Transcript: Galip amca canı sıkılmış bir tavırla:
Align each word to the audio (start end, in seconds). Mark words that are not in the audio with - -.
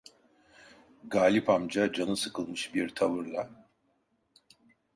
Galip 1.09 1.49
amca 1.49 1.91
canı 1.93 2.17
sıkılmış 2.17 2.75
bir 2.75 2.89
tavırla: 2.95 3.49